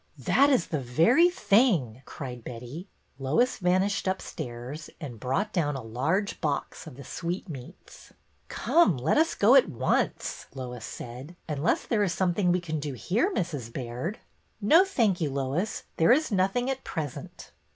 [0.17, 2.87] That is the very thing," cried Betty.
[3.19, 8.11] Lois vanished upstairs, and brought down a large box of the sweetmeats.
[8.47, 12.93] Come, let us go at once," Lois said,'' unless there is something we can do
[12.93, 13.71] here, Mrs.
[13.71, 14.17] Baird."
[14.59, 17.51] No, thank you, Lois; there is nothing at present."